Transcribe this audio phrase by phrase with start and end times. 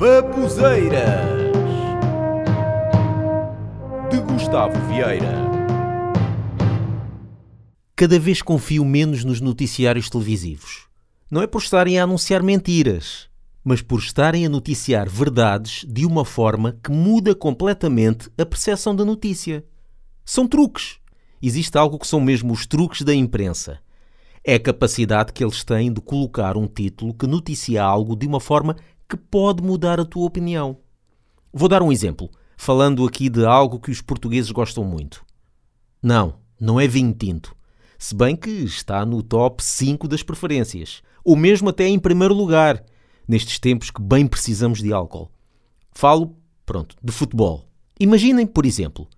[0.00, 1.28] Babuzeiras
[4.10, 5.34] de Gustavo Vieira.
[7.94, 10.86] Cada vez confio menos nos noticiários televisivos.
[11.30, 13.28] Não é por estarem a anunciar mentiras,
[13.62, 19.04] mas por estarem a noticiar verdades de uma forma que muda completamente a percepção da
[19.04, 19.62] notícia.
[20.24, 20.96] São truques.
[21.42, 23.78] Existe algo que são mesmo os truques da imprensa.
[24.42, 28.40] É a capacidade que eles têm de colocar um título que noticia algo de uma
[28.40, 28.74] forma
[29.10, 30.76] que pode mudar a tua opinião.
[31.52, 35.24] Vou dar um exemplo, falando aqui de algo que os portugueses gostam muito.
[36.00, 37.52] Não, não é vinho tinto.
[37.98, 42.84] Se bem que está no top 5 das preferências, ou mesmo até em primeiro lugar,
[43.26, 45.28] nestes tempos que bem precisamos de álcool.
[45.90, 47.68] Falo, pronto, de futebol.
[47.98, 49.08] Imaginem, por exemplo,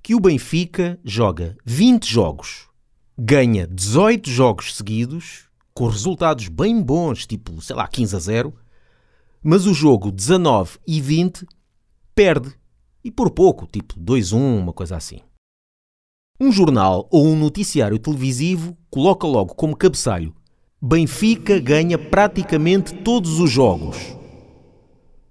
[0.00, 2.68] que o Benfica joga 20 jogos,
[3.18, 8.54] ganha 18 jogos seguidos, com resultados bem bons, tipo, sei lá, 15 a 0,
[9.42, 11.46] mas o jogo 19 e 20
[12.14, 12.52] perde.
[13.02, 15.20] E por pouco, tipo 2-1, uma coisa assim.
[16.38, 20.34] Um jornal ou um noticiário televisivo coloca logo como cabeçalho
[20.82, 24.16] Benfica ganha praticamente todos os jogos.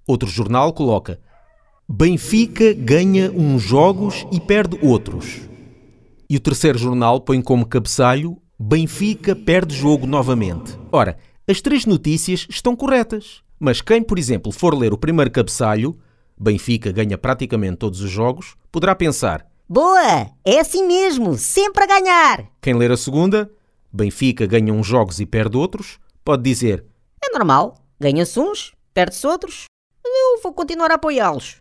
[0.05, 1.19] Outro jornal coloca
[1.87, 5.49] Benfica ganha uns jogos e perde outros.
[6.29, 10.77] E o terceiro jornal põe como cabeçalho Benfica perde jogo novamente.
[10.91, 11.17] Ora,
[11.47, 13.41] as três notícias estão corretas.
[13.59, 15.99] Mas quem, por exemplo, for ler o primeiro cabeçalho,
[16.39, 20.29] Benfica ganha praticamente todos os jogos, poderá pensar: Boa!
[20.45, 22.49] É assim mesmo, sempre a ganhar!
[22.61, 23.51] Quem ler a segunda,
[23.91, 26.85] Benfica ganha uns jogos e perde outros, pode dizer:
[27.21, 29.65] É normal, ganha-se uns, perde-se outros.
[30.05, 31.57] Eu vou continuar a apoiá-los.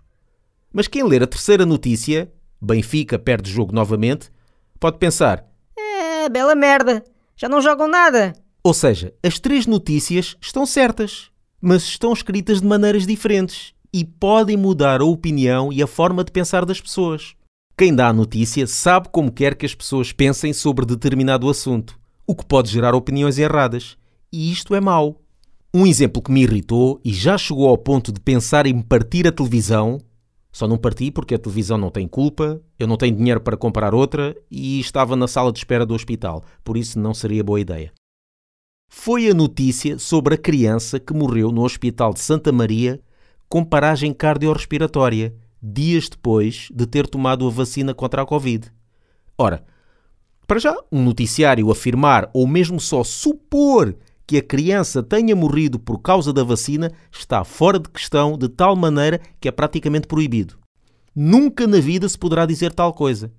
[0.73, 4.31] Mas quem ler a terceira notícia, Benfica perde jogo novamente,
[4.79, 5.45] pode pensar:
[5.77, 7.05] É, bela merda,
[7.37, 8.33] já não jogam nada.
[8.63, 11.31] Ou seja, as três notícias estão certas,
[11.61, 16.33] mas estão escritas de maneiras diferentes e podem mudar a opinião e a forma de
[16.33, 17.35] pensar das pessoas.
[17.77, 22.35] Quem dá a notícia sabe como quer que as pessoas pensem sobre determinado assunto, o
[22.35, 23.97] que pode gerar opiniões erradas.
[24.33, 25.21] E isto é mau.
[25.73, 29.33] Um exemplo que me irritou e já chegou ao ponto de pensar em partir a
[29.33, 30.01] televisão
[30.59, 33.95] só não parti porque a televisão não tem culpa, eu não tenho dinheiro para comprar
[33.95, 37.93] outra e estava na sala de espera do hospital, por isso não seria boa ideia.
[38.89, 42.99] Foi a notícia sobre a criança que morreu no Hospital de Santa Maria
[43.47, 48.73] com paragem cardiorrespiratória, dias depois de ter tomado a vacina contra a Covid.
[49.37, 49.63] Ora,
[50.47, 53.95] para já, um noticiário afirmar ou mesmo só supor
[54.27, 58.75] que a criança tenha morrido por causa da vacina está fora de questão de tal
[58.75, 60.59] maneira que é praticamente proibido.
[61.15, 63.31] Nunca na vida se poderá dizer tal coisa.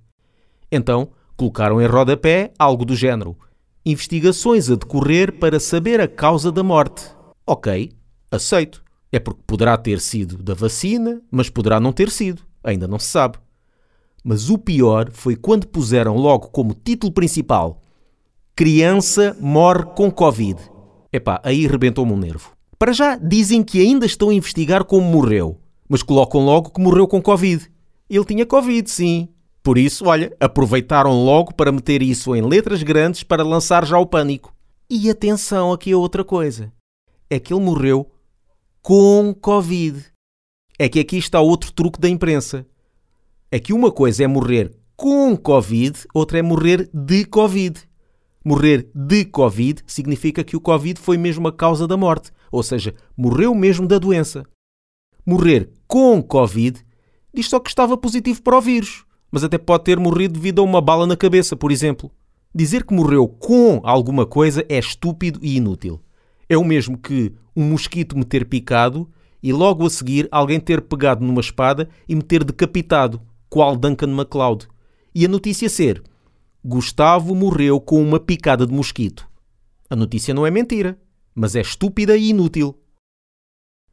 [0.70, 3.36] Então, colocaram em rodapé algo do género:
[3.84, 7.04] investigações a decorrer para saber a causa da morte.
[7.46, 7.90] Ok,
[8.30, 8.82] aceito.
[9.12, 12.42] É porque poderá ter sido da vacina, mas poderá não ter sido.
[12.62, 13.38] Ainda não se sabe.
[14.22, 17.80] Mas o pior foi quando puseram logo como título principal:
[18.54, 20.60] Criança morre com Covid.
[21.12, 22.52] Epá, aí rebentou-me um nervo.
[22.78, 25.58] Para já, dizem que ainda estão a investigar como morreu,
[25.88, 27.68] mas colocam logo que morreu com Covid.
[28.08, 29.28] Ele tinha Covid, sim.
[29.62, 34.06] Por isso, olha, aproveitaram logo para meter isso em letras grandes para lançar já o
[34.06, 34.54] pânico.
[34.88, 36.72] E atenção aqui a outra coisa.
[37.28, 38.10] É que ele morreu
[38.82, 40.04] com Covid.
[40.78, 42.66] É que aqui está outro truque da imprensa.
[43.50, 47.88] É que uma coisa é morrer com Covid, outra é morrer de Covid.
[48.44, 52.94] Morrer de Covid significa que o Covid foi mesmo a causa da morte, ou seja,
[53.16, 54.44] morreu mesmo da doença.
[55.24, 56.84] Morrer com Covid
[57.32, 60.64] diz só que estava positivo para o vírus, mas até pode ter morrido devido a
[60.64, 62.10] uma bala na cabeça, por exemplo.
[62.54, 66.00] Dizer que morreu com alguma coisa é estúpido e inútil.
[66.48, 69.08] É o mesmo que um mosquito me ter picado
[69.42, 74.08] e logo a seguir alguém ter pegado numa espada e me ter decapitado, qual Duncan
[74.08, 74.66] MacLeod.
[75.14, 76.02] E a notícia ser
[76.64, 79.28] Gustavo morreu com uma picada de mosquito.
[79.88, 80.98] A notícia não é mentira,
[81.34, 82.76] mas é estúpida e inútil.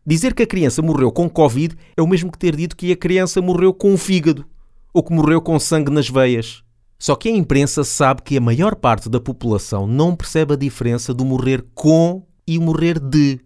[0.06, 2.98] Dizer que a criança morreu com Covid é o mesmo que ter dito que a
[2.98, 4.45] criança morreu com o fígado
[4.97, 6.63] ou que morreu com sangue nas veias.
[6.97, 11.13] Só que a imprensa sabe que a maior parte da população não percebe a diferença
[11.13, 13.39] do morrer com e morrer de.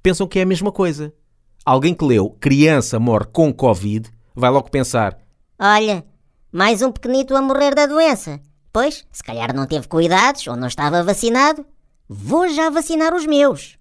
[0.00, 1.12] Pensam que é a mesma coisa.
[1.64, 5.18] Alguém que leu criança morre com Covid vai logo pensar:
[5.58, 6.04] Olha,
[6.52, 8.40] mais um pequenito a morrer da doença.
[8.72, 11.66] Pois, se calhar não teve cuidados ou não estava vacinado.
[12.08, 13.76] Vou já vacinar os meus.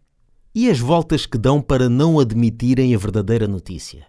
[0.56, 4.08] E as voltas que dão para não admitirem a verdadeira notícia?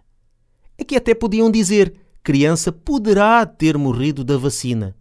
[0.78, 4.94] É que até podiam dizer: criança poderá ter morrido da vacina.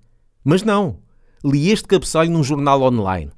[0.43, 0.97] Mas não.
[1.43, 3.31] Li este cabeçalho num jornal online.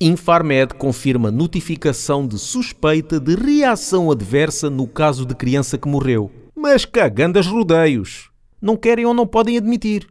[0.00, 6.30] Infarmed confirma notificação de suspeita de reação adversa no caso de criança que morreu.
[6.56, 8.30] Mas cagando as rodeios.
[8.60, 10.08] Não querem ou não podem admitir.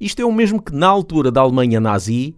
[0.00, 2.36] Isto é o mesmo que na altura da Alemanha nazi,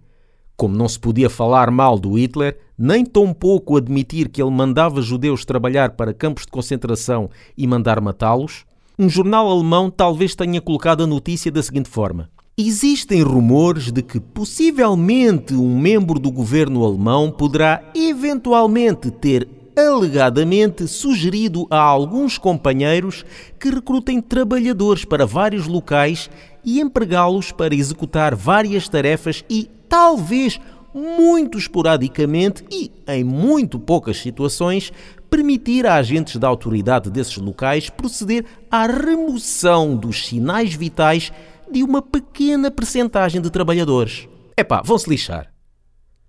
[0.57, 5.03] como não se podia falar mal do Hitler, nem tão pouco admitir que ele mandava
[5.03, 8.65] judeus trabalhar para campos de concentração e mandar matá-los,
[8.99, 14.21] um jornal alemão talvez tenha colocado a notícia da seguinte forma: Existem rumores de que
[14.21, 23.25] possivelmente um membro do governo alemão poderá eventualmente ter alegadamente sugerido a alguns companheiros
[23.59, 26.31] que recrutem trabalhadores para vários locais
[26.65, 30.61] e empregá-los para executar várias tarefas e, talvez
[30.95, 34.93] muito esporadicamente e em muito poucas situações,
[35.35, 41.33] permitir a agentes da autoridade desses locais proceder à remoção dos sinais vitais
[41.69, 44.29] de uma pequena percentagem de trabalhadores.
[44.57, 45.53] Epá, vão-se lixar.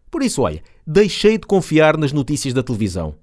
[0.10, 3.14] Por isso, olha, deixei de confiar nas notícias da televisão.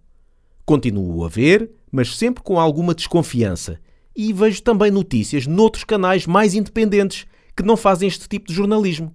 [0.64, 3.80] Continuo a ver, mas sempre com alguma desconfiança.
[4.14, 7.26] E vejo também notícias noutros canais mais independentes
[7.56, 9.12] que não fazem este tipo de jornalismo.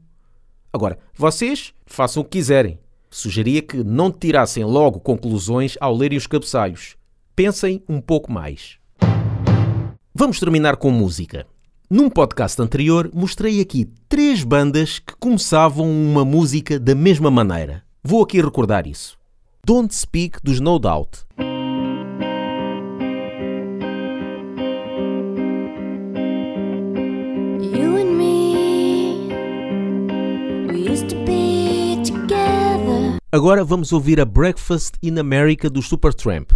[0.73, 2.77] Agora, vocês façam o que quiserem.
[3.09, 6.95] Sugeria que não tirassem logo conclusões ao lerem os cabeçalhos.
[7.35, 8.77] Pensem um pouco mais.
[10.13, 11.45] Vamos terminar com música.
[11.89, 17.83] Num podcast anterior, mostrei aqui três bandas que começavam uma música da mesma maneira.
[18.03, 19.17] Vou aqui recordar isso.
[19.65, 21.25] Don't Speak dos No Doubt.
[33.37, 36.53] Agora vamos ouvir a Breakfast in America do Supertramp.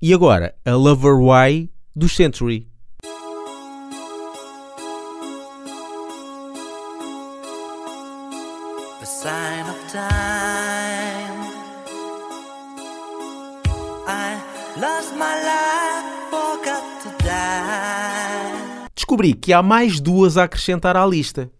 [0.00, 2.68] E agora, a Lover Why do Century.
[9.00, 10.71] a sign of time.
[18.94, 21.50] Descobri que há mais duas a acrescentar à lista.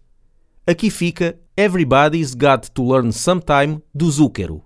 [0.67, 4.63] Aqui fica Everybody's Got to Learn Sometime do Zúquero.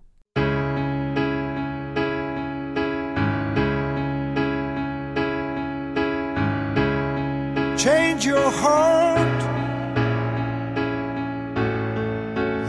[7.87, 9.39] change your heart.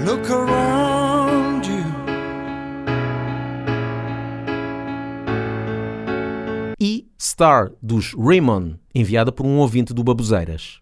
[0.04, 0.97] Look around
[7.38, 10.80] Star dos Raymond, enviada por um ouvinte do Babuzeiras.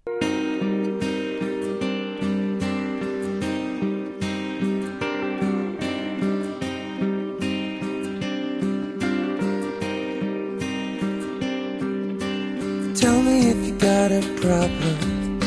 [12.94, 15.38] Tell me if you got a problem.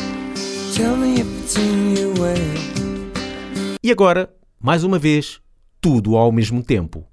[0.76, 2.38] Tell me if it's in your way.
[3.82, 5.40] E agora, mais uma vez,
[5.80, 7.09] tudo ao mesmo tempo.